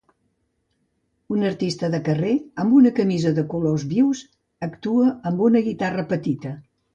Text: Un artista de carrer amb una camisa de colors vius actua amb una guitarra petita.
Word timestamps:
Un 1.35 1.43
artista 1.49 1.89
de 1.95 1.99
carrer 2.07 2.31
amb 2.63 2.77
una 2.77 2.93
camisa 3.01 3.33
de 3.41 3.43
colors 3.53 3.85
vius 3.93 4.23
actua 4.69 5.13
amb 5.33 5.45
una 5.51 5.63
guitarra 5.69 6.09
petita. 6.15 6.57